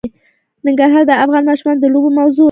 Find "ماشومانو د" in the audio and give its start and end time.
1.49-1.85